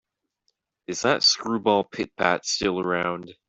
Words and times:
Is 0.87 1.03
that 1.03 1.21
screwball 1.21 1.83
Pit-Pat 1.83 2.47
still 2.47 2.79
around? 2.79 3.35